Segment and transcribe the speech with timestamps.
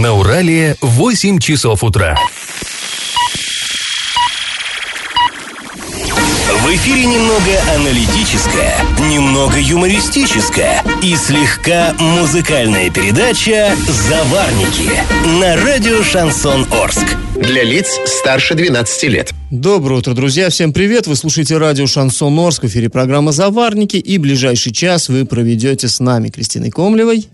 [0.00, 2.16] На Урале 8 часов утра.
[6.62, 8.76] В эфире немного аналитическая,
[9.10, 13.76] немного юмористическая и слегка музыкальная передача
[14.08, 14.90] «Заварники»
[15.38, 17.04] на радио «Шансон Орск».
[17.36, 19.34] Для лиц старше 12 лет.
[19.50, 20.48] Доброе утро, друзья.
[20.48, 21.08] Всем привет.
[21.08, 22.62] Вы слушаете радио Шансон Орск.
[22.62, 23.98] В эфире программа «Заварники».
[23.98, 27.28] И ближайший час вы проведете с нами, Кристиной Комлевой.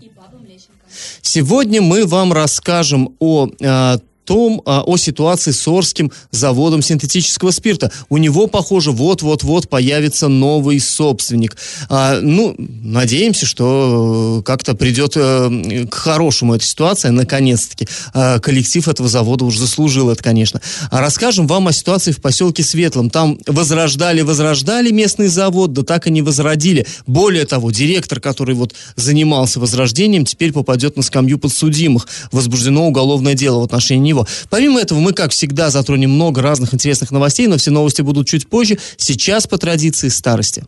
[1.21, 3.97] Сегодня мы вам расскажем о э,
[4.27, 7.91] том, а, о ситуации с Орским заводом синтетического спирта.
[8.09, 11.55] У него, похоже, вот-вот-вот появится новый собственник.
[11.89, 17.87] А, ну, надеемся, что э, как-то придет э, к хорошему эта ситуация, наконец-таки.
[18.13, 20.61] А, коллектив этого завода уже заслужил это, конечно.
[20.91, 23.09] А расскажем вам о ситуации в поселке Светлом.
[23.09, 26.85] Там возрождали, возрождали местный завод, да так и не возродили.
[27.05, 32.09] Более того, директор, который вот занимался возрождением, теперь попадет на скамью подсудимых.
[32.33, 34.27] Возбуждено уголовное дело в отношении него.
[34.49, 38.49] Помимо этого, мы, как всегда, затронем много разных интересных новостей, но все новости будут чуть
[38.49, 38.77] позже.
[38.97, 40.65] Сейчас по традиции старости.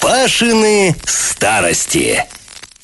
[0.00, 2.24] Пашины старости.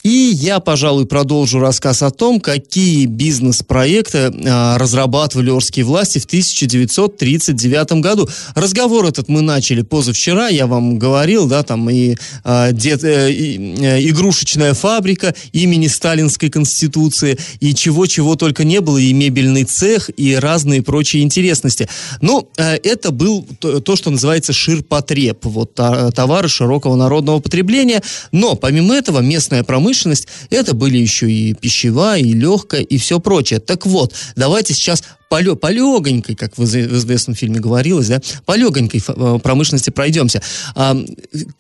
[0.05, 8.03] И я, пожалуй, продолжу рассказ о том, какие бизнес-проекты а, разрабатывали Орские власти в 1939
[8.03, 8.29] году.
[8.55, 13.77] Разговор этот мы начали позавчера, я вам говорил, да, там и, а, дет, э, и
[13.83, 20.35] э, игрушечная фабрика имени Сталинской Конституции, и чего-чего только не было, и мебельный цех, и
[20.35, 21.89] разные прочие интересности.
[22.21, 28.03] Но э, это был то, то, что называется ширпотреб, вот товары широкого народного потребления.
[28.33, 33.21] Но, помимо этого, местная промышленность промышленность, это были еще и пищевая, и легкая, и все
[33.21, 33.61] прочее.
[33.61, 39.91] Так вот, давайте сейчас поле, полегонькой, как в, известном фильме говорилось, да, полегонькой э, промышленности
[39.91, 40.43] пройдемся.
[40.75, 40.97] А,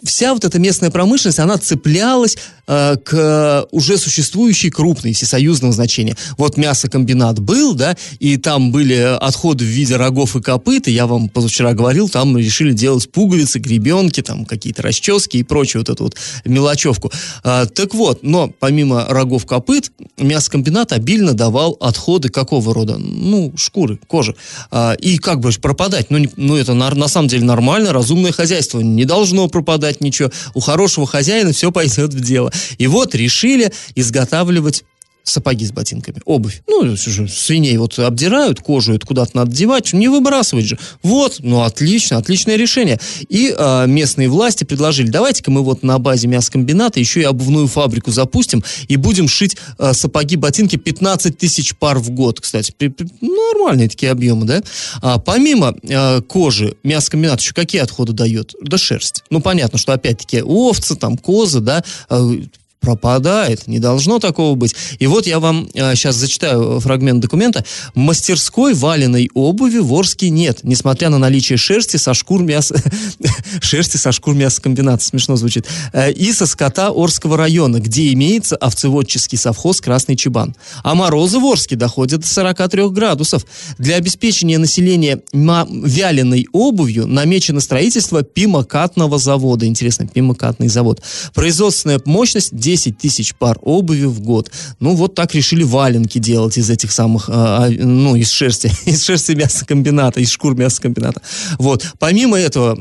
[0.03, 6.17] вся вот эта местная промышленность, она цеплялась а, к уже существующей крупной всесоюзного значения.
[6.39, 11.07] Вот мясокомбинат был, да, и там были отходы в виде рогов и копыт, и я
[11.07, 16.05] вам позавчера говорил, там решили делать пуговицы, гребенки, там какие-то расчески и прочую вот эту
[16.05, 17.13] вот мелочевку.
[17.42, 22.96] А, так вот, но помимо рогов копыт, мясокомбинат обильно давал отходы какого рода?
[22.96, 24.35] Ну, шкуры, кожи.
[24.70, 26.11] А, и как бы пропадать?
[26.11, 28.80] Ну, ну это на, на самом деле нормально, разумное хозяйство.
[28.80, 30.30] Не должно пропадать ничего.
[30.55, 32.51] У хорошего хозяина все пойдет в дело.
[32.79, 34.84] И вот решили изготавливать
[35.24, 36.62] сапоги с ботинками, обувь.
[36.68, 40.79] Ну, свиней вот обдирают, кожу это куда-то надо девать, не выбрасывать же.
[41.02, 43.01] Вот, ну, отлично, отличное решение.
[43.29, 48.11] И э, местные власти предложили, давайте-ка мы вот на базе мясокомбината еще и обувную фабрику
[48.11, 52.74] запустим и будем шить э, сапоги, ботинки 15 тысяч пар в год, кстати.
[53.20, 54.63] Нормальные такие объемы, да?
[55.01, 58.55] А, помимо э, кожи мясокомбинат еще какие отходы дает?
[58.61, 59.24] Да шерсть.
[59.30, 62.42] Ну, понятно, что опять-таки овцы, там, козы, да, э,
[62.84, 63.67] пропадает.
[63.67, 64.74] Не должно такого быть.
[64.98, 67.64] И вот я вам э, сейчас зачитаю фрагмент документа.
[67.95, 72.77] Мастерской валеной обуви в Орске нет, несмотря на наличие шерсти со шкур мяса...
[73.61, 75.67] шерсти со шкур мясокомбината, смешно звучит.
[75.92, 80.55] Э, и со скота Орского района, где имеется овцеводческий совхоз «Красный Чебан».
[80.83, 83.46] А морозы в Орске доходят до 43 градусов.
[83.78, 89.64] Для обеспечения населения вяленой обувью намечено строительство пимокатного завода.
[89.64, 91.01] Интересно, пимокатный завод.
[91.33, 94.51] Производственная мощность 10 10 тысяч пар обуви в год.
[94.80, 99.05] Ну, вот так решили валенки делать из этих самых, а, а, ну, из шерсти, из
[99.05, 101.23] шерсти мясокомбината, из шкур мясокомбината.
[101.58, 101.86] Вот.
[102.01, 102.77] Помимо этого,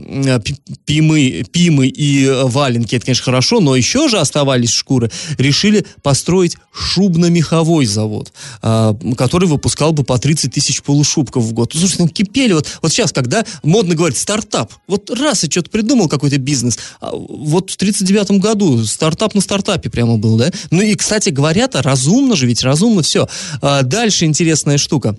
[0.86, 7.86] пимы, пимы и валенки, это, конечно, хорошо, но еще же оставались шкуры, решили построить шубно-меховой
[7.86, 8.34] завод,
[8.64, 11.74] а, который выпускал бы по 30 тысяч полушубков в год.
[11.74, 12.54] Слушайте, ну кипели.
[12.54, 17.70] Вот, вот сейчас, когда модно говорить стартап, вот раз и что-то придумал какой-то бизнес, вот
[17.70, 20.52] в 39 году стартап на стартапе этапе прямо был, да?
[20.72, 23.28] Ну и, кстати говоря-то, разумно же, ведь разумно все.
[23.62, 25.16] А, дальше интересная штука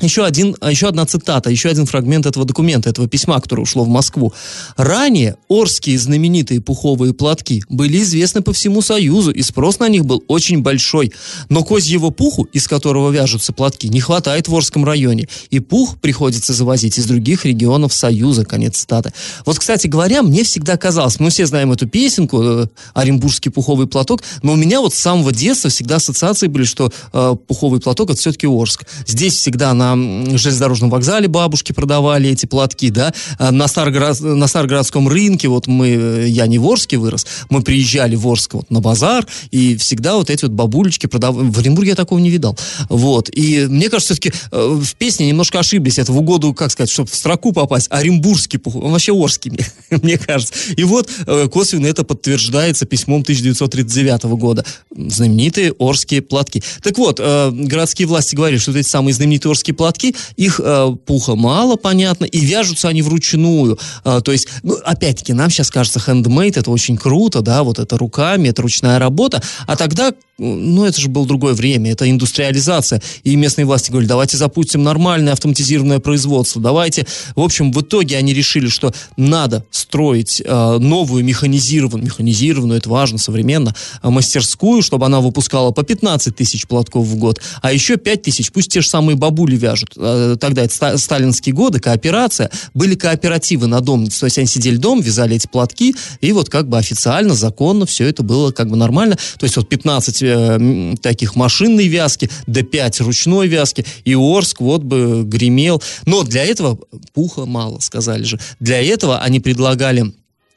[0.00, 3.88] еще, один, еще одна цитата, еще один фрагмент этого документа, этого письма, которое ушло в
[3.88, 4.32] Москву.
[4.76, 10.24] Ранее орские знаменитые пуховые платки были известны по всему Союзу, и спрос на них был
[10.26, 11.12] очень большой.
[11.48, 16.52] Но козьего пуху, из которого вяжутся платки, не хватает в Орском районе, и пух приходится
[16.52, 18.44] завозить из других регионов Союза.
[18.44, 19.12] Конец цитаты.
[19.46, 24.22] Вот, кстати говоря, мне всегда казалось, мы все знаем эту песенку, э, Оренбургский пуховый платок,
[24.42, 28.18] но у меня вот с самого детства всегда ассоциации были, что э, пуховый платок это
[28.18, 28.84] все-таки Орск.
[29.06, 34.46] Здесь всегда на на железнодорожном вокзале бабушки продавали эти платки, да, а на, Старгород, на
[34.46, 38.70] Старгородском рынке, вот мы, э, я не в Орске вырос, мы приезжали в Орск вот
[38.70, 42.56] на базар, и всегда вот эти вот бабулечки продавали, в Оренбурге я такого не видал,
[42.88, 46.90] вот, и мне кажется, все-таки э, в песне немножко ошиблись, это в угоду, как сказать,
[46.90, 49.52] чтобы в строку попасть, оренбургский пух, он вообще Орский,
[49.90, 54.64] мне кажется, и вот э, косвенно это подтверждается письмом 1939 года,
[54.94, 56.62] знаменитые Орские платки.
[56.82, 60.60] Так вот, городские власти говорили, что эти самые знаменитые Орские платки, их
[61.06, 63.78] пуха мало, понятно, и вяжутся они вручную.
[64.04, 67.96] А, то есть, ну, опять-таки, нам сейчас кажется, хендмейд это очень круто, да, вот это
[67.98, 73.00] руками, это ручная работа, а тогда ну, это же было другое время, это индустриализация.
[73.22, 77.06] И местные власти говорили, давайте запустим нормальное автоматизированное производство, давайте...
[77.36, 83.18] В общем, в итоге они решили, что надо строить э, новую механизированную, механизированную, это важно,
[83.18, 88.22] современно, э, мастерскую, чтобы она выпускала по 15 тысяч платков в год, а еще 5
[88.22, 89.90] тысяч, пусть те же самые бабули вяжут.
[89.96, 95.00] Э, тогда это сталинские годы, кооперация, были кооперативы на дом, то есть они сидели дом,
[95.00, 99.16] вязали эти платки, и вот как бы официально, законно все это было как бы нормально.
[99.38, 104.82] То есть вот 15 э, таких машинной вязки, до 5 ручной вязки, и Орск вот
[104.82, 105.82] бы гремел.
[106.06, 106.78] Но для этого
[107.12, 108.38] пуха мало, сказали же.
[108.60, 110.12] Для этого они предлагали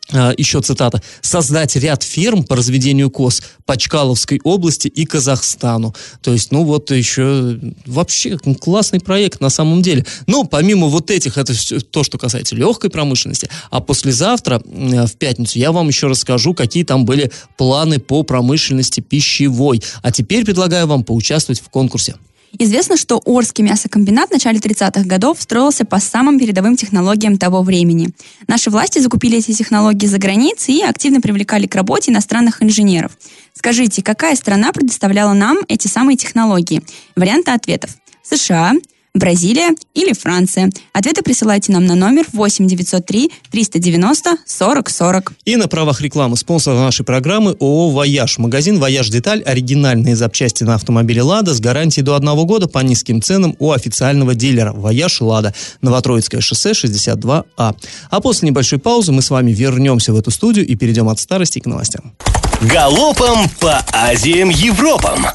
[0.10, 5.94] еще цитата, создать ряд ферм по разведению коз по Чкаловской области и Казахстану.
[6.22, 10.06] То есть, ну вот еще вообще классный проект на самом деле.
[10.26, 11.54] Но помимо вот этих, это
[11.92, 17.06] то, что касается легкой промышленности, а послезавтра, в пятницу, я вам еще расскажу, какие там
[17.06, 19.82] были планы по промышленности пищевой.
[20.02, 22.16] А теперь предлагаю вам поучаствовать в конкурсе.
[22.60, 28.10] Известно, что Орский мясокомбинат в начале 30-х годов строился по самым передовым технологиям того времени.
[28.48, 33.18] Наши власти закупили эти технологии за границей и активно привлекали к работе иностранных инженеров.
[33.54, 36.84] Скажите, какая страна предоставляла нам эти самые технологии?
[37.16, 37.92] Варианты ответов.
[38.24, 38.74] США,
[39.14, 40.70] Бразилия или Франция.
[40.94, 45.34] Ответы присылайте нам на номер 8 903 390 40 40.
[45.46, 48.38] И на правах рекламы спонсор нашей программы ООО «Вояж».
[48.38, 53.22] Магазин «Вояж Деталь»– оригинальные запчасти на автомобиле «Лада» с гарантией до одного года по низким
[53.22, 55.54] ценам у официального дилера «Вояж Лада».
[55.82, 57.76] Новотроицкое шоссе 62А.
[58.10, 61.60] А после небольшой паузы мы с вами вернемся в эту студию и перейдем от старости
[61.60, 62.14] к новостям.
[62.62, 65.26] Галопом по Азиям Европам!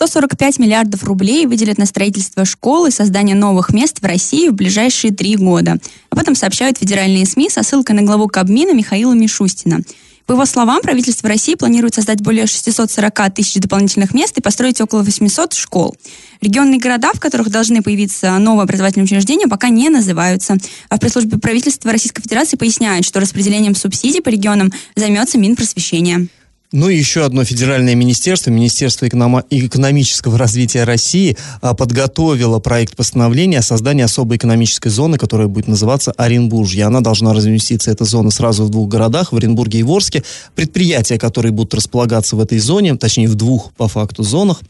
[0.00, 5.12] 145 миллиардов рублей выделят на строительство школ и создание новых мест в России в ближайшие
[5.12, 5.76] три года.
[6.08, 9.82] Об этом сообщают федеральные СМИ со ссылкой на главу Кабмина Михаила Мишустина.
[10.24, 15.02] По его словам, правительство России планирует создать более 640 тысяч дополнительных мест и построить около
[15.02, 15.94] 800 школ.
[16.40, 20.56] Регионные города, в которых должны появиться новые образовательные учреждения, пока не называются.
[20.88, 26.28] А в пресс-службе правительства Российской Федерации поясняют, что распределением субсидий по регионам займется Минпросвещение.
[26.72, 33.62] Ну и еще одно федеральное министерство, Министерство экономического развития России, а, подготовило проект постановления о
[33.62, 36.84] создании особой экономической зоны, которая будет называться Оренбуржье.
[36.84, 40.22] Она должна разместиться, эта зона, сразу в двух городах, в Оренбурге и Ворске.
[40.54, 44.60] Предприятия, которые будут располагаться в этой зоне, точнее в двух по факту зонах,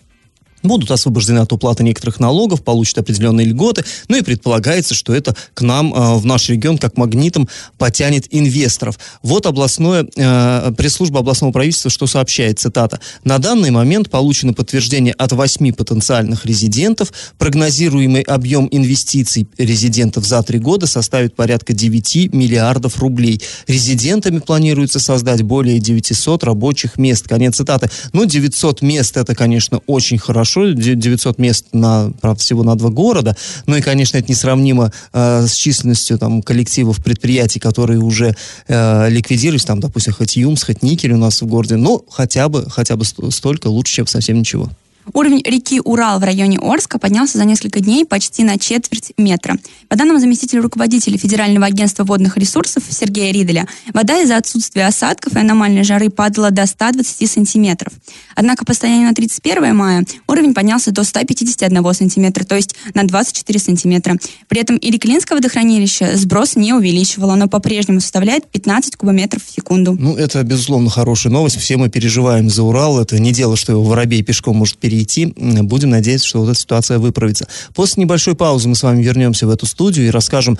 [0.62, 5.62] будут освобождены от уплаты некоторых налогов, получат определенные льготы, ну и предполагается, что это к
[5.62, 7.48] нам, э, в наш регион, как магнитом
[7.78, 8.98] потянет инвесторов.
[9.22, 15.32] Вот областное, э, пресс-служба областного правительства, что сообщает, цитата, «На данный момент получено подтверждение от
[15.32, 23.40] восьми потенциальных резидентов, прогнозируемый объем инвестиций резидентов за три года составит порядка 9 миллиардов рублей.
[23.66, 27.28] Резидентами планируется создать более 900 рабочих мест».
[27.28, 27.90] Конец цитаты.
[28.12, 32.90] Ну, 900 мест, это, конечно, очень хорошо, хорошо, 900 мест на, правда, всего на два
[32.90, 33.36] города,
[33.66, 38.34] ну и, конечно, это несравнимо э, с численностью там коллективов предприятий, которые уже
[38.68, 42.68] э, ликвидировались, там, допустим, хоть ЮМС, хоть Никель у нас в городе, но хотя бы,
[42.68, 44.70] хотя бы столько лучше, чем совсем ничего.
[45.12, 49.56] Уровень реки Урал в районе Орска поднялся за несколько дней почти на четверть метра.
[49.88, 55.38] По данным заместителя руководителя Федерального агентства водных ресурсов Сергея Риделя, вода из-за отсутствия осадков и
[55.38, 57.92] аномальной жары падала до 120 сантиметров.
[58.40, 63.58] Однако по состоянию на 31 мая уровень поднялся до 151 сантиметра, то есть на 24
[63.58, 64.16] сантиметра.
[64.48, 69.92] При этом Ириклинское водохранилище сброс не увеличивало, но по-прежнему составляет 15 кубометров в секунду.
[69.92, 71.58] Ну, это, безусловно, хорошая новость.
[71.58, 72.98] Все мы переживаем за Урал.
[72.98, 75.34] Это не дело, что его воробей пешком может перейти.
[75.36, 77.46] Будем надеяться, что вот эта ситуация выправится.
[77.74, 80.58] После небольшой паузы мы с вами вернемся в эту студию и расскажем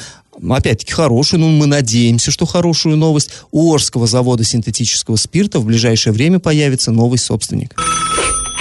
[0.49, 3.31] опять-таки хорошую, ну мы надеемся, что хорошую новость.
[3.51, 7.75] У Орского завода синтетического спирта в ближайшее время появится новый собственник.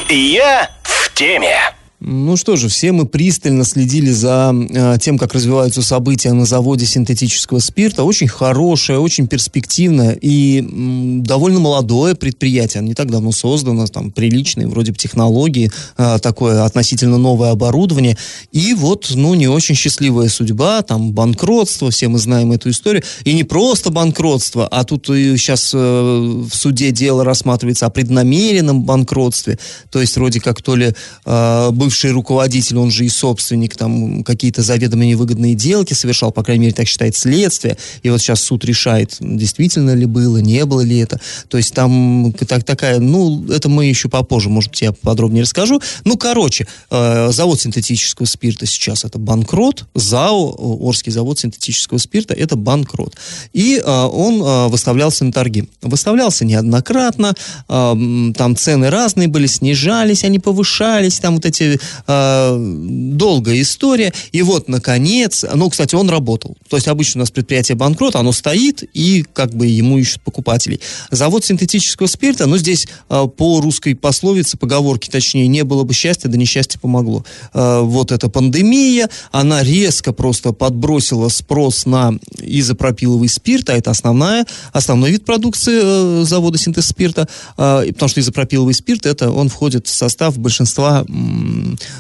[0.09, 1.57] Я в теме.
[2.01, 6.85] Ну что же, все мы пристально следили за э, тем, как развиваются события на заводе
[6.85, 8.05] синтетического спирта.
[8.05, 12.83] Очень хорошее, очень перспективное и м, довольно молодое предприятие.
[12.83, 18.17] Не так давно создано, там приличные вроде бы технологии, э, такое относительно новое оборудование.
[18.53, 23.03] И вот, ну, не очень счастливая судьба, там банкротство, все мы знаем эту историю.
[23.25, 28.83] И не просто банкротство, а тут и сейчас э, в суде дело рассматривается о преднамеренном
[28.83, 29.59] банкротстве.
[29.91, 30.93] То есть вроде как то ли
[31.25, 36.65] э, бывший руководитель, он же и собственник, там какие-то заведомо невыгодные сделки совершал, по крайней
[36.65, 37.77] мере, так считает следствие.
[38.03, 41.19] И вот сейчас суд решает, действительно ли было, не было ли это.
[41.47, 45.81] То есть там так, такая, ну, это мы еще попозже, может я подробнее расскажу.
[46.05, 52.55] Ну, короче, э, завод синтетического спирта сейчас это банкрот, ЗАО, Орский завод синтетического спирта, это
[52.55, 53.15] банкрот.
[53.51, 55.67] И э, он э, выставлялся на торги.
[55.81, 57.33] Выставлялся неоднократно,
[57.67, 64.13] э, там цены разные были, снижались, они повышались, там вот эти э, долгая история.
[64.31, 66.57] И вот, наконец, ну, кстати, он работал.
[66.69, 70.79] То есть обычно у нас предприятие банкрот, оно стоит, и как бы ему ищут покупателей.
[71.11, 76.29] Завод синтетического спирта, ну, здесь э, по русской пословице, поговорке точнее, не было бы счастья,
[76.29, 77.25] да несчастье помогло.
[77.53, 84.45] Э, вот эта пандемия, она резко просто подбросила спрос на изопропиловый спирт, а это основная,
[84.73, 89.87] основной вид продукции э, завода синтез спирта, э, потому что изопропиловый спирт, это он входит
[89.87, 91.05] в состав большинства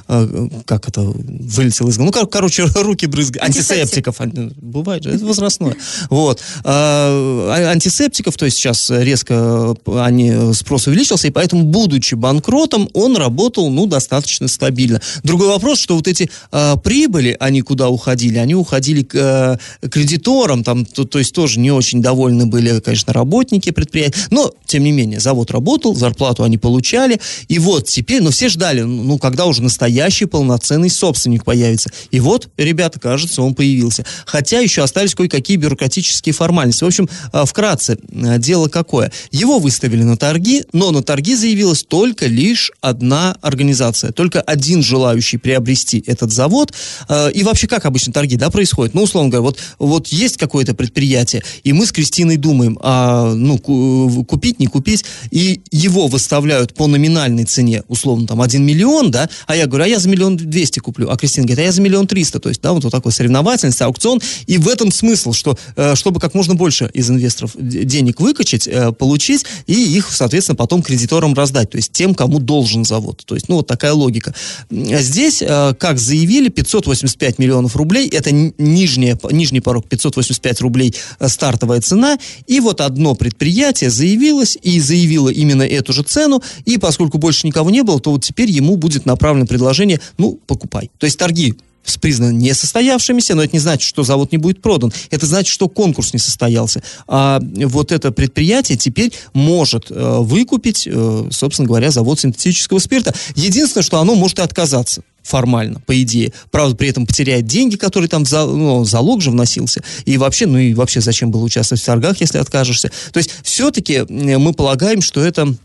[0.07, 2.11] э, как это вылетело из головы.
[2.13, 3.43] Ну, кор- короче, руки брызгают.
[3.43, 4.17] Антисептиков.
[4.61, 5.75] Бывает же, это возрастное.
[6.09, 6.41] Вот.
[6.63, 13.69] А, антисептиков, то есть сейчас резко они, спрос увеличился, и поэтому, будучи банкротом, он работал,
[13.69, 15.01] ну, достаточно стабильно.
[15.23, 18.37] Другой вопрос, что вот эти а, прибыли, они куда уходили?
[18.37, 19.57] Они уходили к а,
[19.89, 24.83] кредиторам, там, то, то есть тоже не очень довольны были, конечно, работники предприятия, но, тем
[24.83, 29.45] не менее, завод работал, зарплату они получали, и вот теперь, ну, все ждали, ну, когда
[29.45, 31.89] уже настоящий полноценный собственник появится.
[32.11, 34.05] И вот, ребята, кажется, он появился.
[34.25, 36.83] Хотя еще остались кое-какие бюрократические формальности.
[36.83, 39.11] В общем, а, вкратце, а, дело какое.
[39.31, 45.37] Его выставили на торги, но на торги заявилась только лишь одна организация, только один желающий
[45.37, 46.73] приобрести этот завод.
[47.07, 48.93] А, и вообще, как обычно торги, да, происходят?
[48.93, 53.57] Ну, условно говоря, вот, вот есть какое-то предприятие, и мы с Кристиной думаем, а, ну,
[53.57, 59.55] купить, не купить, и его выставляют по номинальной цене, условно, там, 1 миллион, да, а
[59.55, 62.05] я говорю, а я за миллион двести куплю, а Кристина говорит, а я за миллион
[62.05, 65.95] триста, то есть, да, вот, вот такой соревновательность, аукцион, и в этом смысл, что, э,
[65.95, 71.33] чтобы как можно больше из инвесторов денег выкачать, э, получить, и их, соответственно, потом кредиторам
[71.33, 74.35] раздать, то есть тем, кому должен завод, то есть, ну, вот такая логика.
[74.69, 80.93] Здесь, э, как заявили, 585 миллионов рублей, это нижняя, нижний порог, 585 рублей
[81.25, 87.17] стартовая цена, и вот одно предприятие заявилось, и заявило именно эту же цену, и поскольку
[87.17, 89.07] больше никого не было, то вот теперь ему будет
[89.39, 90.91] направлено предложение, ну, покупай.
[90.97, 94.93] То есть торги с признаны несостоявшимися, но это не значит, что завод не будет продан.
[95.09, 96.83] Это значит, что конкурс не состоялся.
[97.07, 103.15] А вот это предприятие теперь может э, выкупить, э, собственно говоря, завод синтетического спирта.
[103.35, 106.31] Единственное, что оно может и отказаться формально, по идее.
[106.51, 109.81] Правда, при этом потеряет деньги, которые там за, ну, залог же вносился.
[110.05, 112.91] И вообще, ну и вообще, зачем было участвовать в торгах, если откажешься.
[113.11, 115.55] То есть, все-таки мы полагаем, что это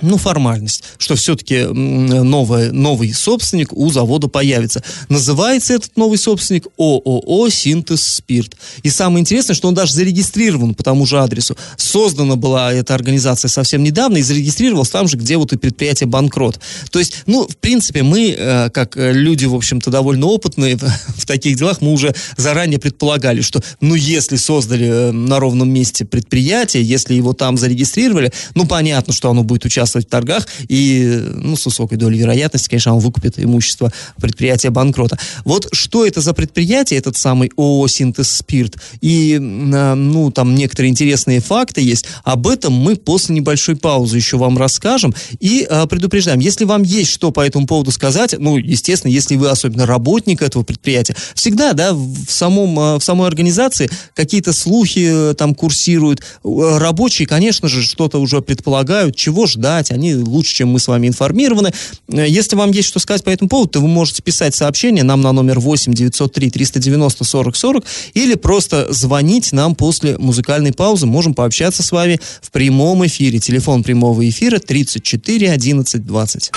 [0.00, 4.82] ну, формальность, что все-таки новый, новый собственник у завода появится.
[5.08, 8.56] Называется этот новый собственник ООО «Синтез Спирт».
[8.82, 11.56] И самое интересное, что он даже зарегистрирован по тому же адресу.
[11.76, 16.58] Создана была эта организация совсем недавно и зарегистрировалась там же, где вот и предприятие «Банкрот».
[16.90, 21.58] То есть, ну, в принципе, мы, э, как люди, в общем-то, довольно опытные в таких
[21.58, 27.14] делах, мы уже заранее предполагали, что, ну, если создали э, на ровном месте предприятие, если
[27.14, 31.66] его там зарегистрировали, ну, понятно, что оно будет участвовать участвовать в торгах, и ну, с
[31.66, 35.18] высокой долей вероятности, конечно, он выкупит имущество предприятия банкрота.
[35.44, 41.40] Вот что это за предприятие, этот самый ООО «Синтез Спирт», и, ну, там некоторые интересные
[41.40, 46.64] факты есть, об этом мы после небольшой паузы еще вам расскажем, и а, предупреждаем, если
[46.64, 51.16] вам есть что по этому поводу сказать, ну, естественно, если вы особенно работник этого предприятия,
[51.34, 57.68] всегда, да, в, самом, а, в самой организации какие-то слухи э, там курсируют, рабочие, конечно
[57.68, 61.72] же, что-то уже предполагают, чего ждать, знать, они лучше, чем мы с вами информированы.
[62.08, 65.22] Э, если вам есть что сказать по этому поводу, то вы можете писать сообщение нам
[65.22, 71.06] на номер 8 903 390 40 40 или просто звонить нам после музыкальной паузы.
[71.06, 73.38] Можем пообщаться с вами в прямом эфире.
[73.38, 76.50] Телефон прямого эфира 34 11 20.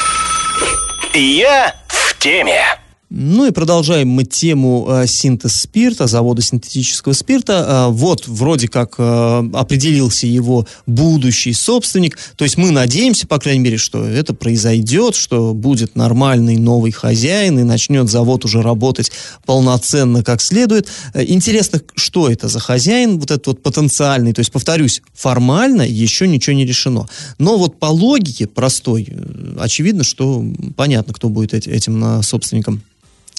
[1.13, 2.85] Я в теме.
[3.12, 7.88] Ну и продолжаем мы тему э, синтез спирта, завода синтетического спирта.
[7.88, 12.17] Э, вот вроде как э, определился его будущий собственник.
[12.35, 17.59] То есть мы надеемся, по крайней мере, что это произойдет, что будет нормальный новый хозяин
[17.59, 19.12] и начнет завод уже работать
[19.45, 20.88] полноценно как следует.
[21.13, 24.33] Э, интересно, что это за хозяин, вот этот вот потенциальный.
[24.33, 27.07] То есть, повторюсь, формально еще ничего не решено.
[27.38, 30.43] Но вот по логике простой, э, очевидно, что
[30.75, 32.81] понятно, кто будет этим э, собственником.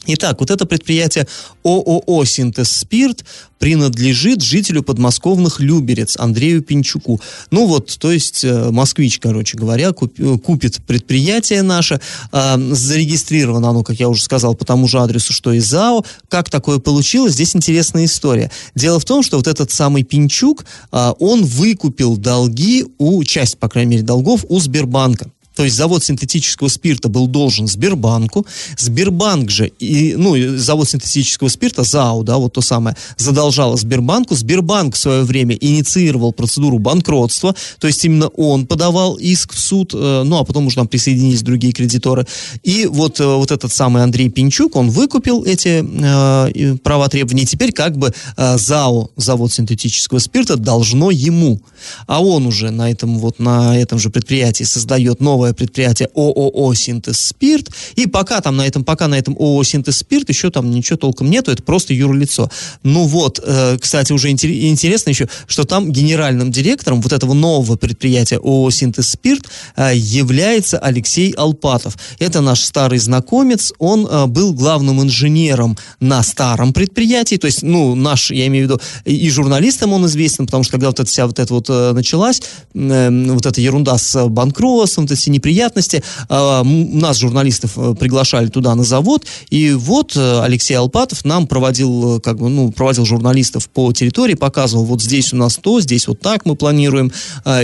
[0.07, 1.27] Итак, вот это предприятие
[1.65, 3.25] ООО «Синтез Спирт»
[3.59, 7.21] принадлежит жителю подмосковных Люберец Андрею Пинчуку.
[7.51, 12.01] Ну вот, то есть э, москвич, короче говоря, э, купит предприятие наше.
[12.33, 16.05] Э, зарегистрировано оно, как я уже сказал, по тому же адресу, что и ЗАО.
[16.29, 17.33] Как такое получилось?
[17.33, 18.51] Здесь интересная история.
[18.75, 23.69] Дело в том, что вот этот самый Пинчук, э, он выкупил долги у, часть, по
[23.69, 25.31] крайней мере, долгов у Сбербанка.
[25.57, 28.47] То есть завод синтетического спирта был должен Сбербанку.
[28.79, 34.35] Сбербанк же, и, ну, завод синтетического спирта, ЗАО, да, вот то самое, задолжало Сбербанку.
[34.35, 37.55] Сбербанк в свое время инициировал процедуру банкротства.
[37.79, 41.43] То есть именно он подавал иск в суд, э, ну, а потом уже там присоединились
[41.43, 42.27] другие кредиторы.
[42.63, 47.45] И вот, э, вот этот самый Андрей Пинчук, он выкупил эти э, права требования.
[47.45, 51.61] И теперь как бы э, ЗАО, завод синтетического спирта, должно ему.
[52.07, 56.75] А он уже на этом, вот, на этом же предприятии создает новое новое предприятие ООО
[56.75, 60.71] «Синтез Спирт», и пока там на этом, пока на этом ООО «Синтез Спирт» еще там
[60.71, 62.51] ничего толком нету, это просто юрлицо.
[62.83, 68.39] Ну вот, э, кстати, уже интересно еще, что там генеральным директором вот этого нового предприятия
[68.39, 71.97] ООО «Синтез Спирт» э, является Алексей Алпатов.
[72.19, 77.95] Это наш старый знакомец, он э, был главным инженером на старом предприятии, то есть, ну,
[77.95, 81.27] наш, я имею в виду, и журналистам он известен, потому что когда вот эта вся
[81.27, 82.43] вот эта вот началась,
[82.75, 86.03] вот эта ерунда с банкротством, вот эти неприятности.
[86.29, 92.17] А, нас, журналистов, э, приглашали туда на завод, и вот э, Алексей Алпатов нам проводил,
[92.17, 96.09] э, как бы, ну, проводил журналистов по территории, показывал, вот здесь у нас то, здесь
[96.09, 97.13] вот так мы планируем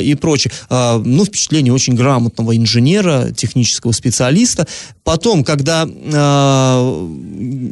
[0.01, 0.53] и прочее.
[0.69, 4.67] А, ну, впечатление очень грамотного инженера, технического специалиста.
[5.05, 5.85] Потом, когда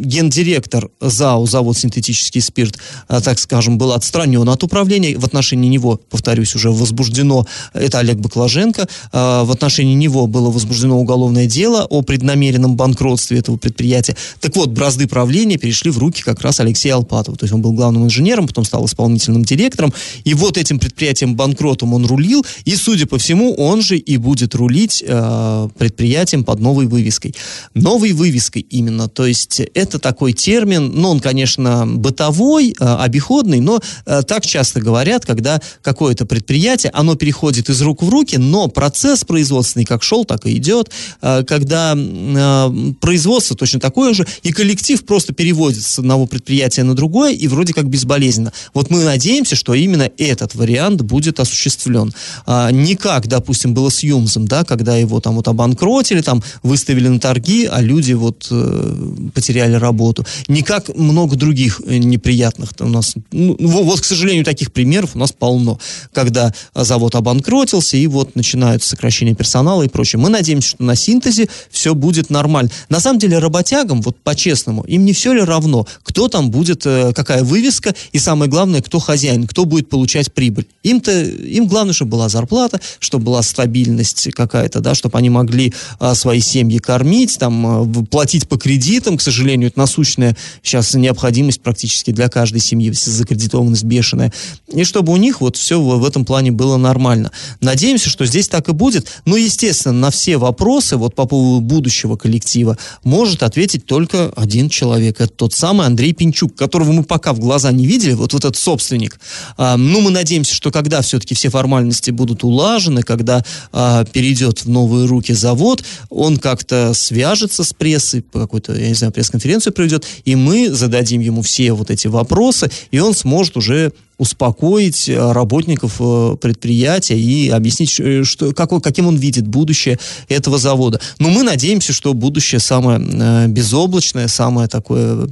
[0.03, 2.79] гендиректор ЗАО, завод «Синтетический спирт»,
[3.09, 8.89] так скажем, был отстранен от управления, в отношении него, повторюсь, уже возбуждено, это Олег Баклаженко,
[9.13, 14.17] в отношении отношении него было возбуждено уголовное дело о преднамеренном банкротстве этого предприятия.
[14.41, 17.37] Так вот, бразды правления перешли в руки как раз Алексея Алпатова.
[17.37, 19.93] То есть он был главным инженером, потом стал исполнительным директором.
[20.25, 22.45] И вот этим предприятием банкротом он рулил.
[22.65, 27.35] И, судя по всему, он же и будет рулить э, предприятием под новой вывеской.
[27.75, 29.09] Новой вывеской именно.
[29.09, 34.81] То есть это такой термин, ну, он, конечно, бытовой, э, обиходный, но э, так часто
[34.81, 40.03] говорят, когда какое-то предприятие, оно переходит из рук в руки, но процесс производства производственный как
[40.03, 40.91] шел, так и идет,
[41.23, 46.95] э, когда э, производство точно такое же, и коллектив просто переводится с одного предприятия на
[46.95, 48.53] другое, и вроде как безболезненно.
[48.75, 52.13] Вот мы надеемся, что именно этот вариант будет осуществлен.
[52.47, 57.09] А, не как, допустим, было с Юмзом, да, когда его там вот обанкротили, там выставили
[57.09, 58.97] на торги, а люди вот э,
[59.35, 60.25] потеряли работу.
[60.49, 63.15] Не как много других неприятных у нас.
[63.33, 65.79] Ну, вот, к сожалению, таких примеров у нас полно,
[66.13, 70.21] когда завод обанкротился, и вот начинают сокращение персонала, персонала и прочее.
[70.21, 72.71] Мы надеемся, что на синтезе все будет нормально.
[72.89, 77.13] На самом деле работягам, вот по-честному, им не все ли равно, кто там будет, э,
[77.15, 80.67] какая вывеска, и самое главное, кто хозяин, кто будет получать прибыль.
[80.83, 86.15] Им-то, им главное, чтобы была зарплата, чтобы была стабильность какая-то, да, чтобы они могли а,
[86.15, 92.13] свои семьи кормить, там, а, платить по кредитам, к сожалению, это насущная сейчас необходимость практически
[92.13, 94.33] для каждой семьи, закредитованность бешеная,
[94.73, 97.31] и чтобы у них вот все в, этом плане было нормально.
[97.61, 102.17] Надеемся, что здесь так и будет, но, естественно, на все вопросы вот по поводу будущего
[102.17, 105.21] коллектива может ответить только один человек.
[105.21, 108.57] Это тот самый Андрей Пинчук, которого мы пока в глаза не видели, вот, вот этот
[108.57, 109.21] собственник.
[109.57, 114.69] А, ну, мы надеемся, что когда все-таки все формальности будут улажены, когда а, перейдет в
[114.69, 120.37] новые руки завод, он как-то свяжется с прессой, какую-то, я не знаю, пресс-конференцию проведет, и
[120.37, 126.37] мы зададим ему все вот эти вопросы, и он сможет уже успокоить э, работников э,
[126.39, 131.01] предприятия и объяснить, э, что, как, каким он видит будущее этого завода.
[131.19, 135.27] Но мы надеемся, что будущее самое безоблачное, самое такое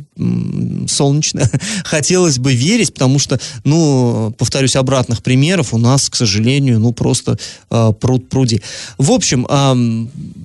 [0.89, 1.51] солнечное.
[1.85, 7.39] Хотелось бы верить, потому что, ну, повторюсь, обратных примеров у нас, к сожалению, ну, просто
[7.69, 8.63] пруд пруди.
[8.97, 9.47] В общем,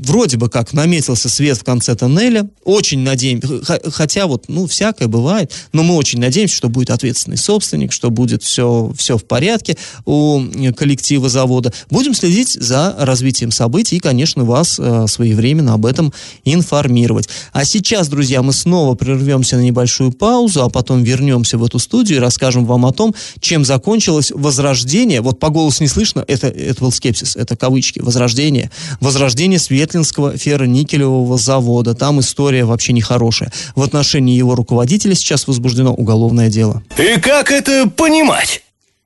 [0.01, 2.49] вроде бы как наметился свет в конце тоннеля.
[2.65, 7.93] Очень надеемся, хотя вот, ну, всякое бывает, но мы очень надеемся, что будет ответственный собственник,
[7.93, 10.41] что будет будет все, все в порядке у
[10.75, 11.71] коллектива завода.
[11.89, 16.11] Будем следить за развитием событий и, конечно, вас э, своевременно об этом
[16.45, 17.29] информировать.
[17.51, 22.17] А сейчас, друзья, мы снова прервемся на небольшую паузу, а потом вернемся в эту студию
[22.17, 25.21] и расскажем вам о том, чем закончилось возрождение.
[25.21, 28.71] Вот по голосу не слышно, это, это был скепсис, это кавычки, возрождение.
[28.99, 31.93] Возрождение Светлинского ферроникелевого завода.
[31.93, 33.51] Там история вообще нехорошая.
[33.75, 36.81] В отношении его руководителя сейчас возбуждено уголовное дело.
[36.97, 38.22] И как это понимать?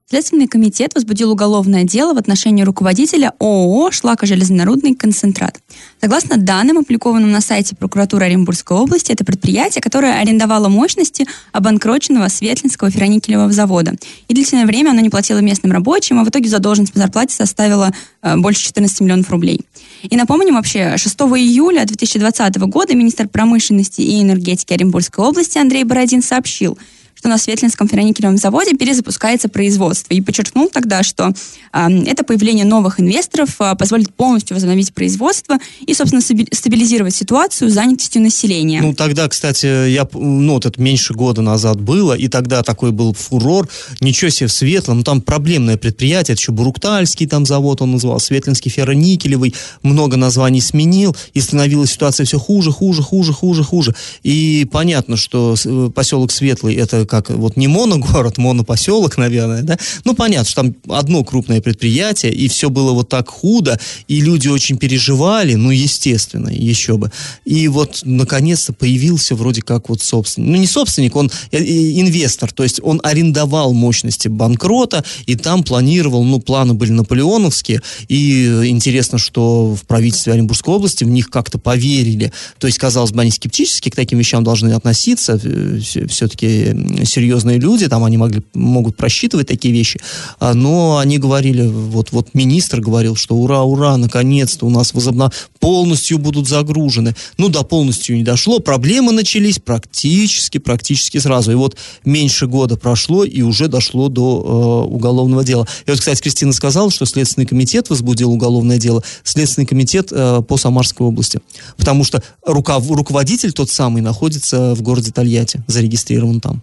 [0.10, 5.60] Следственный комитет возбудил уголовное дело в отношении руководителя ООО «Шлакожелезнорудный концентрат».
[5.99, 12.89] Согласно данным, опубликованным на сайте прокуратуры Оренбургской области, это предприятие, которое арендовало мощности обанкроченного Светлинского
[12.89, 13.95] ферроникелевого завода.
[14.30, 17.91] И длительное время оно не платило местным рабочим, а в итоге задолженность по зарплате составила
[18.21, 19.60] э, больше 14 миллионов рублей.
[20.03, 26.21] И напомним вообще, 6 июля 2020 года министр промышленности и энергетики Оренбургской области Андрей Бородин
[26.21, 26.77] сообщил–
[27.27, 30.13] что на Светлинском ферроникелевом заводе перезапускается производство.
[30.13, 31.33] И подчеркнул тогда, что
[31.73, 38.21] э, это появление новых инвесторов э, позволит полностью возобновить производство и, собственно, стабилизировать ситуацию занятостью
[38.21, 38.81] населения.
[38.81, 43.13] Ну, тогда, кстати, я, ну, вот это меньше года назад было, и тогда такой был
[43.13, 43.67] фурор.
[43.99, 48.21] Ничего себе в Светлом, ну, там проблемное предприятие, это еще Буруктальский там завод он называл,
[48.21, 53.95] Светлинский ферроникелевый, много названий сменил, и становилась ситуация все хуже, хуже, хуже, хуже, хуже.
[54.23, 60.13] И понятно, что э, поселок Светлый это как вот не моногород, монопоселок, наверное, да, ну,
[60.15, 64.77] понятно, что там одно крупное предприятие, и все было вот так худо, и люди очень
[64.77, 67.12] переживали, ну, естественно, еще бы.
[67.45, 70.49] И вот, наконец-то, появился вроде как вот собственник.
[70.49, 75.63] Ну, не собственник, он э, э, инвестор, то есть он арендовал мощности банкрота, и там
[75.63, 81.58] планировал, ну, планы были наполеоновские, и интересно, что в правительстве Оренбургской области в них как-то
[81.58, 82.32] поверили.
[82.60, 86.73] То есть, казалось бы, они скептически к таким вещам должны относиться, э, все-таки
[87.05, 89.99] серьезные люди, там они могли, могут просчитывать такие вещи,
[90.39, 95.33] а, но они говорили, вот, вот министр говорил, что ура, ура, наконец-то у нас возобнов...
[95.60, 97.15] полностью будут загружены.
[97.38, 101.51] Ну да, полностью не дошло, проблемы начались практически, практически сразу.
[101.51, 105.67] И вот меньше года прошло, и уже дошло до э, уголовного дела.
[105.86, 110.57] И вот, кстати, Кристина сказала, что Следственный комитет возбудил уголовное дело, Следственный комитет э, по
[110.57, 111.39] Самарской области.
[111.77, 116.62] Потому что рука, руководитель тот самый находится в городе Тольятти, зарегистрирован там.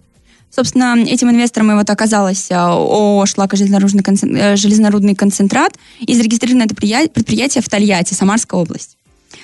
[0.54, 7.68] Собственно, этим инвестором и вот оказалось э, ООО «Шлакожелезнорудный концентрат» и зарегистрировано это предприятие в
[7.68, 8.96] Тольятти, Самарская область.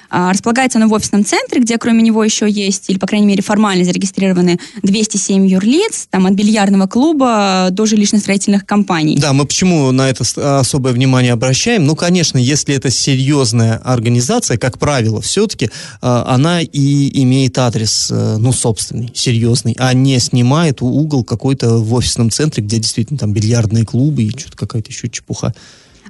[0.08, 3.42] А, располагается оно в офисном центре, где кроме него еще есть, или, по крайней мере,
[3.42, 9.16] формально зарегистрированы 207 юрлиц, там от бильярдного клуба до жилищно-строительных компаний.
[9.18, 10.24] Да, мы почему на это
[10.60, 11.84] особое внимание обращаем?
[11.84, 18.36] Ну, конечно, если это серьезная организация, как правило, все-таки а, она и имеет адрес, э,
[18.38, 23.84] ну, собственный, серьезный, а не снимает угол какой-то в офисном центре, где действительно там бильярдные
[23.84, 25.54] клубы и что-то какая-то еще чепуха.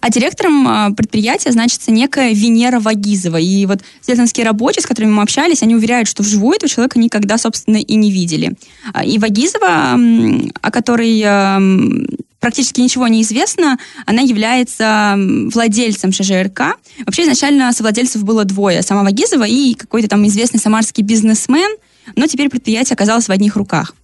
[0.01, 3.37] А директором а, предприятия значится некая Венера Вагизова.
[3.37, 7.39] И вот следственские рабочие, с которыми мы общались, они уверяют, что вживую этого человека никогда,
[7.39, 8.53] собственно, и не видели.
[8.93, 9.99] А, и Вагизова,
[10.61, 11.21] о которой
[12.41, 15.15] практически ничего не известно, она является
[15.53, 16.77] владельцем ШЖРК.
[17.05, 18.83] Вообще изначально совладельцев было двое.
[18.83, 21.77] Сама Вагизова и какой-то там известный самарский бизнесмен,
[22.17, 23.95] но теперь предприятие оказалось в одних руках.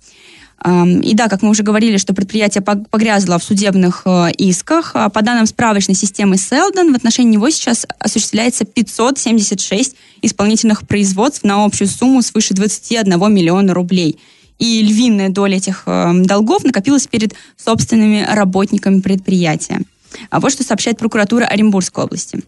[0.64, 4.92] И да, как мы уже говорили, что предприятие погрязло в судебных э, исках.
[4.94, 11.64] А по данным справочной системы Селдон, в отношении него сейчас осуществляется 576 исполнительных производств на
[11.64, 14.18] общую сумму свыше 21 миллиона рублей.
[14.58, 19.82] И львиная доля этих эм, долгов накопилась перед собственными работниками предприятия.
[20.30, 22.40] А вот что сообщает прокуратура Оренбургской области.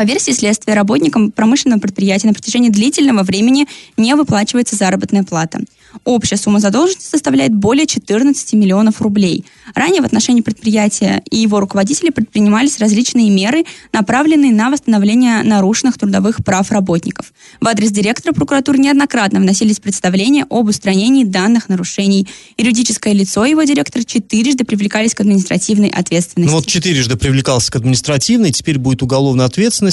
[0.00, 3.66] По версии следствия, работникам промышленного предприятия на протяжении длительного времени
[3.98, 5.60] не выплачивается заработная плата.
[6.04, 9.44] Общая сумма задолженности составляет более 14 миллионов рублей.
[9.74, 16.44] Ранее в отношении предприятия и его руководителей предпринимались различные меры, направленные на восстановление нарушенных трудовых
[16.44, 17.32] прав работников.
[17.60, 22.26] В адрес директора прокуратуры неоднократно вносились представления об устранении данных нарушений.
[22.56, 26.50] Юридическое лицо его директор четырежды привлекались к административной ответственности.
[26.50, 29.89] Ну вот четырежды привлекался к административной, теперь будет уголовная ответственность.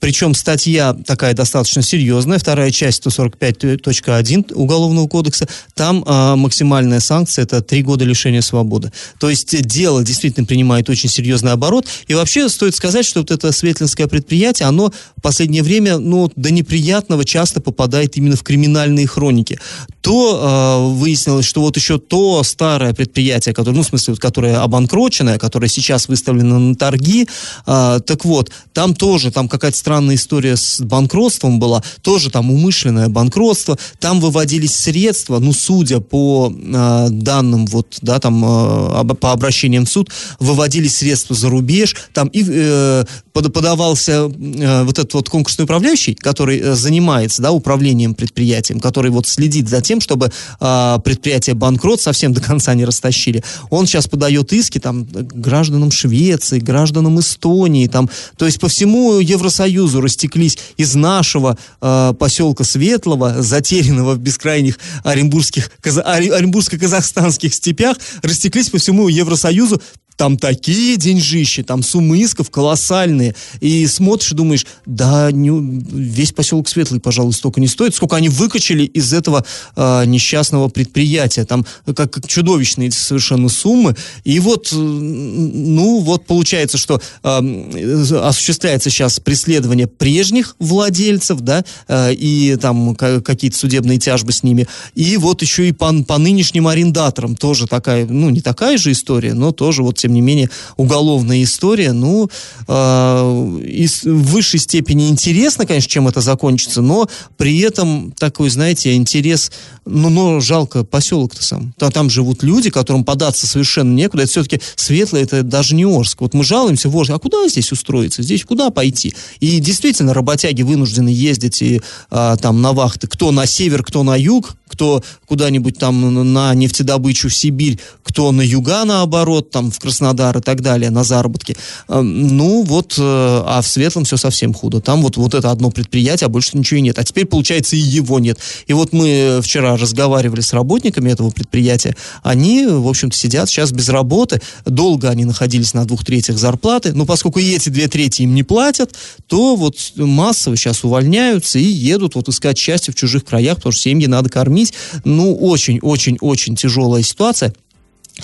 [0.00, 7.42] Причем статья такая достаточно серьезная, вторая часть 145.1 Уголовного кодекса кодекса, там а, максимальная санкция
[7.42, 8.92] это три года лишения свободы.
[9.18, 11.86] То есть дело действительно принимает очень серьезный оборот.
[12.08, 16.50] И вообще стоит сказать, что вот это светлинское предприятие, оно в последнее время, ну, до
[16.50, 19.58] неприятного часто попадает именно в криминальные хроники.
[20.00, 24.62] То э, выяснилось, что вот еще то старое предприятие, которое, ну, в смысле, вот, которое
[24.62, 27.28] обанкроченное, которое сейчас выставлено на торги,
[27.66, 32.50] э, так вот, там тоже тоже там какая-то странная история с банкротством была, тоже там
[32.50, 39.32] умышленное банкротство, там выводились средства, ну, судя по э, данным, вот, да, там, э, по
[39.32, 45.28] обращениям в суд, выводились средства за рубеж, там и э, подавался э, вот этот вот
[45.28, 50.98] конкурсный управляющий, который э, занимается, да, управлением предприятием, который вот следит за тем, чтобы э,
[51.04, 53.42] предприятие банкрот совсем до конца не растащили.
[53.70, 60.00] Он сейчас подает иски там гражданам Швеции, гражданам Эстонии, там, то есть по всему Евросоюзу
[60.00, 69.08] растеклись из нашего э, поселка Светлого, затерянного в бескрайних оренбургских, оренбургско-казахстанских степях, растеклись по всему
[69.08, 69.80] Евросоюзу
[70.20, 73.34] там такие деньжищи, там суммы исков колоссальные.
[73.60, 78.82] И смотришь думаешь, да, не, весь поселок Светлый, пожалуй, столько не стоит, сколько они выкачали
[78.82, 81.46] из этого э, несчастного предприятия.
[81.46, 83.96] Там как, как чудовищные совершенно суммы.
[84.24, 92.56] И вот, ну, вот получается, что э, осуществляется сейчас преследование прежних владельцев, да, э, и
[92.56, 94.68] там какие-то судебные тяжбы с ними.
[94.94, 99.32] И вот еще и по, по нынешним арендаторам тоже такая, ну, не такая же история,
[99.32, 102.28] но тоже вот тем тем не менее, уголовная история, ну,
[102.66, 108.96] э, из, в высшей степени интересно, конечно, чем это закончится, но при этом такой, знаете,
[108.96, 109.52] интерес,
[109.84, 111.72] ну, но жалко поселок-то сам.
[111.78, 114.24] Там, живут люди, которым податься совершенно некуда.
[114.24, 116.20] Это все-таки светлое, это даже не Орск.
[116.20, 118.22] Вот мы жалуемся в Орск, а куда здесь устроиться?
[118.22, 119.14] Здесь куда пойти?
[119.38, 124.16] И действительно, работяги вынуждены ездить и, а, там на вахты, кто на север, кто на
[124.16, 130.38] юг, кто куда-нибудь там на нефтедобычу в Сибирь, кто на юга, наоборот, там в Краснодар
[130.38, 131.56] и так далее, на заработки.
[131.88, 134.80] Эм, ну, вот, э, а в Светлом все совсем худо.
[134.80, 136.98] Там вот, вот это одно предприятие, а больше ничего и нет.
[136.98, 138.38] А теперь, получается, и его нет.
[138.66, 141.96] И вот мы вчера разговаривали с работниками этого предприятия.
[142.22, 144.40] Они, в общем-то, сидят сейчас без работы.
[144.64, 146.92] Долго они находились на двух третьих зарплаты.
[146.92, 148.94] Но поскольку и эти две трети им не платят,
[149.26, 153.82] то вот массово сейчас увольняются и едут вот искать счастье в чужих краях, потому что
[153.82, 154.74] семьи надо кормить кормить.
[155.04, 157.52] Ну, очень-очень-очень тяжелая ситуация.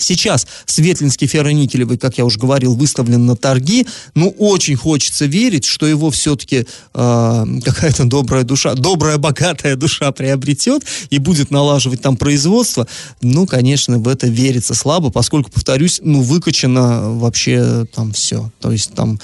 [0.01, 3.87] Сейчас Светлинский ферроникелевый, как я уже говорил, выставлен на торги.
[4.15, 10.85] Ну, очень хочется верить, что его все-таки э, какая-то добрая душа, добрая, богатая душа приобретет
[11.11, 12.87] и будет налаживать там производство.
[13.21, 18.51] Ну, конечно, в это верится слабо, поскольку, повторюсь, ну, выкачано вообще там все.
[18.61, 19.19] То есть там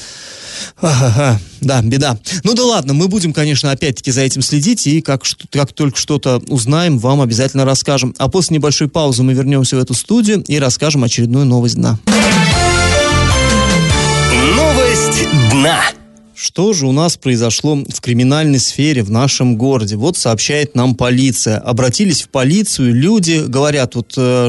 [1.60, 2.18] да, беда.
[2.44, 6.38] Ну да ладно, мы будем, конечно, опять-таки за этим следить, и как, как только что-то
[6.48, 8.14] узнаем, вам обязательно расскажем.
[8.18, 11.98] А после небольшой паузы мы вернемся в эту студию и расскажем очередную новость дна.
[14.56, 15.80] Новость дна.
[16.42, 19.94] Что же у нас произошло в криминальной сфере в нашем городе?
[19.94, 21.58] Вот сообщает нам полиция.
[21.58, 24.48] Обратились в полицию, люди говорят, вот э,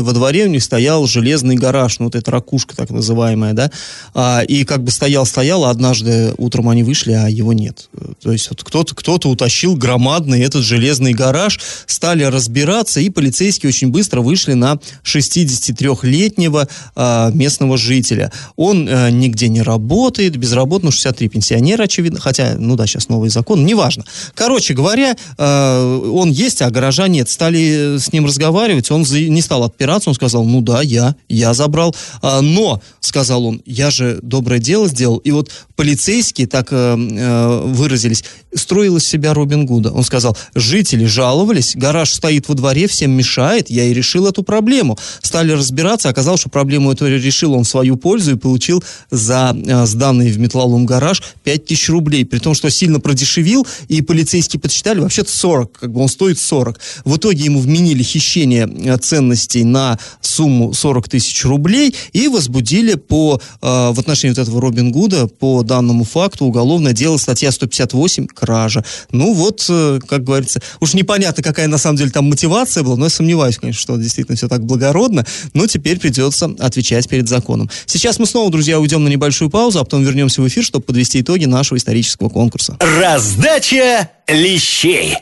[0.00, 3.70] во дворе у них стоял железный гараж, ну вот эта ракушка так называемая, да,
[4.14, 7.88] а, и как бы стоял-стоял, а однажды утром они вышли, а его нет.
[8.20, 13.92] То есть вот кто-то кто утащил громадный этот железный гараж, стали разбираться, и полицейские очень
[13.92, 18.32] быстро вышли на 63-летнего а, местного жителя.
[18.56, 23.30] Он а, нигде не работает, безработный, 60 63 пенсионера, очевидно, хотя, ну да, сейчас новый
[23.30, 24.04] закон, неважно.
[24.34, 27.28] Короче говоря, э, он есть, а гаража нет.
[27.28, 31.94] Стали с ним разговаривать, он не стал отпираться, он сказал, ну да, я, я забрал.
[32.22, 35.18] А, но, сказал он, я же доброе дело сделал.
[35.18, 39.92] И вот полицейские так э, э, выразились, строил из себя Робин Гуда.
[39.92, 44.98] Он сказал, жители жаловались, гараж стоит во дворе, всем мешает, я и решил эту проблему.
[45.22, 49.86] Стали разбираться, оказалось, что проблему эту решил он в свою пользу и получил за э,
[49.86, 55.30] сданные в металлолом гараж 5000 рублей, при том, что сильно продешевил, и полицейские подсчитали, вообще-то
[55.30, 56.78] 40, как бы он стоит 40.
[57.04, 63.40] В итоге ему вменили хищение э, ценностей на сумму 40 тысяч рублей и возбудили по,
[63.60, 68.84] э, в отношении вот этого Робин Гуда по данному факту уголовное дело, статья 158, кража.
[69.12, 73.06] Ну вот, э, как говорится, уж непонятно, какая на самом деле там мотивация была, но
[73.06, 75.24] я сомневаюсь, конечно, что действительно все так благородно,
[75.54, 77.70] но теперь придется отвечать перед законом.
[77.86, 81.20] Сейчас мы снова, друзья, уйдем на небольшую паузу, а потом вернемся в эфир, чтобы подвести
[81.20, 82.76] итоги нашего исторического конкурса.
[82.80, 85.16] Раздача лещей.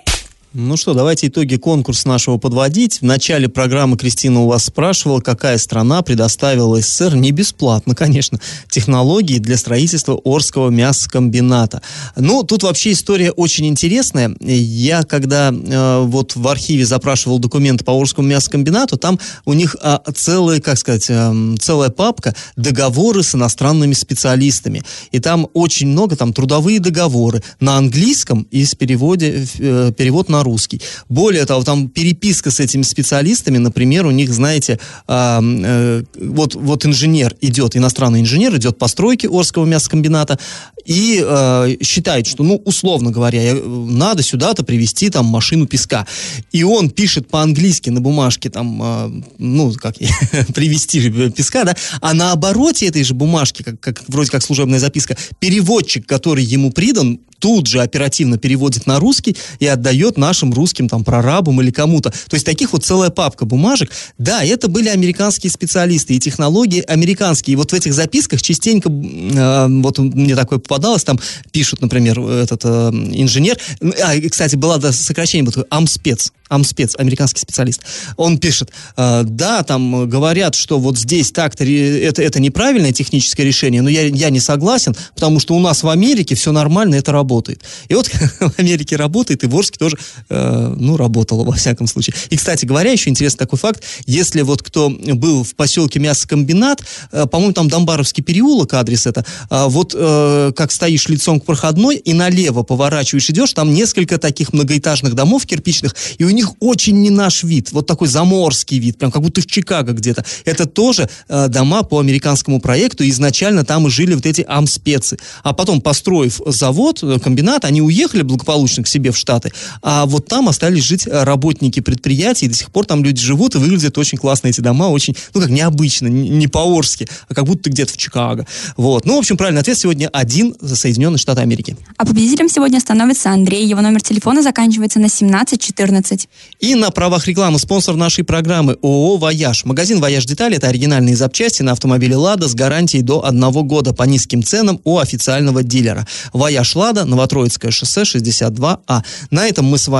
[0.53, 3.03] Ну что, давайте итоги конкурса нашего подводить.
[3.03, 9.39] В начале программы Кристина у вас спрашивала, какая страна предоставила СССР не бесплатно, конечно, технологии
[9.39, 11.83] для строительства Орского мясокомбината.
[12.17, 14.35] Ну, тут вообще история очень интересная.
[14.41, 19.99] Я, когда э, вот в архиве запрашивал документы по Орскому мясокомбинату, там у них э,
[20.17, 24.83] целая, как сказать, э, целая папка договоры с иностранными специалистами.
[25.13, 30.40] И там очень много, там трудовые договоры на английском и с переводе, э, перевод на
[30.41, 30.81] на русский.
[31.09, 36.87] Более того, там переписка с этими специалистами, например, у них, знаете, а, э, вот, вот
[36.87, 40.39] инженер идет, иностранный инженер идет по стройке Орского мясокомбината
[40.87, 46.07] и э, считает, что, ну, условно говоря, я, надо сюда-то привезти там машину песка.
[46.53, 49.97] И он пишет по-английски на бумажке там, э, ну, как
[50.55, 55.17] привезти песка, да, а на обороте этой же бумажки, как, как, вроде как служебная записка,
[55.39, 61.03] переводчик, который ему придан, тут же оперативно переводит на русский и отдает нашим русским там
[61.03, 62.11] прорабам или кому-то.
[62.11, 63.91] То есть таких вот целая папка бумажек.
[64.17, 67.55] Да, это были американские специалисты и технологии американские.
[67.55, 71.19] И вот в этих записках частенько, э, вот мне такое попадалось, там
[71.51, 77.81] пишут, например, этот э, инженер, а, кстати, было да, сокращение, вот Амспец, Амспец, американский специалист.
[78.17, 83.83] Он пишет, э, да, там говорят, что вот здесь так-то это, это неправильное техническое решение,
[83.83, 87.63] но я, я не согласен, потому что у нас в Америке все нормально, это работает.
[87.89, 88.09] И вот
[88.41, 89.97] в Америке работает, и в Орске тоже,
[90.29, 92.15] э, ну, работало во всяком случае.
[92.31, 97.27] И, кстати говоря, еще интересный такой факт, если вот кто был в поселке Мясокомбинат, э,
[97.27, 102.13] по-моему, там Домбаровский переулок, адрес это, э, вот э, как стоишь лицом к проходной и
[102.13, 107.43] налево поворачиваешь, идешь, там несколько таких многоэтажных домов кирпичных, и у них очень не наш
[107.43, 110.25] вид, вот такой заморский вид, прям как будто в Чикаго где-то.
[110.45, 115.19] Это тоже дома по американскому проекту, изначально там и жили вот эти амспецы.
[115.43, 119.53] А потом, построив завод, комбинат, они уехали благополучно к себе в Штаты,
[119.83, 123.55] а вот там остались жить э, работники предприятий, и до сих пор там люди живут,
[123.55, 127.71] и выглядят очень классно эти дома, очень, ну как необычно, не по-орски, а как будто
[127.71, 128.47] где-то в Чикаго.
[128.77, 129.07] Вот.
[129.07, 131.77] Ну, в общем, правильный ответ сегодня один за Соединенные Штаты Америки.
[131.97, 133.67] А победителем сегодня становится Андрей.
[133.67, 136.29] Его номер телефона заканчивается на 1714.
[136.61, 139.65] И на правах рекламы спонсор нашей программы ООО «Вояж».
[139.65, 144.03] Магазин «Вояж Детали»— это оригинальные запчасти на автомобиле «Лада» с гарантией до одного года по
[144.05, 146.07] низким ценам у официального дилера.
[146.33, 149.03] «Вояж Лада» Новотроицкое шоссе 62А.
[149.31, 150.00] На этом мы с вами